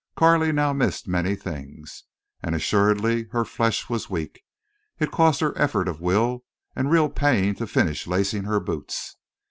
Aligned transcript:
Carley 0.15 0.51
now 0.51 0.73
missed 0.73 1.07
many 1.07 1.35
things. 1.35 2.05
And 2.41 2.55
assuredly 2.55 3.25
her 3.33 3.45
flesh 3.45 3.87
was 3.87 4.09
weak. 4.09 4.41
It 4.97 5.11
cost 5.11 5.41
her 5.41 5.55
effort 5.55 5.87
of 5.87 6.01
will 6.01 6.43
and 6.75 6.89
real 6.89 7.07
pain 7.07 7.53
to 7.57 7.67
finish 7.67 8.07
lacing 8.07 8.45
her 8.45 8.59
boots. 8.59 9.17